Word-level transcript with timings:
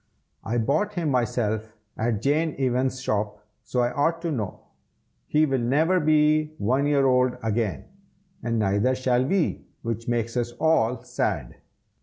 I 0.43 0.57
bought 0.57 0.95
him 0.95 1.09
myself 1.11 1.77
at 1.95 2.23
Jane 2.23 2.55
Evans's 2.57 3.01
shop, 3.03 3.45
so 3.61 3.81
I 3.81 3.91
ought 3.91 4.19
to 4.23 4.31
know. 4.31 4.61
He 5.27 5.45
will 5.45 5.59
never 5.61 5.99
be 5.99 6.55
one 6.57 6.87
year 6.87 7.05
old 7.05 7.37
again, 7.43 7.85
and 8.41 8.57
neither 8.57 8.95
shall 8.95 9.23
we, 9.23 9.67
which 9.83 10.07
makes 10.07 10.35
us 10.35 10.53
all 10.53 11.03
sad." 11.03 11.57